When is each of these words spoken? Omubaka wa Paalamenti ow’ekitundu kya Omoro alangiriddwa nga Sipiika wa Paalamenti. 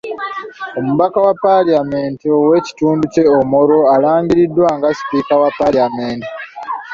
Omubaka 0.79 1.17
wa 1.25 1.33
Paalamenti 1.43 2.25
ow’ekitundu 2.37 3.03
kya 3.13 3.23
Omoro 3.39 3.77
alangiriddwa 3.93 4.67
nga 4.77 4.89
Sipiika 4.97 5.33
wa 5.41 5.49
Paalamenti. 5.59 6.27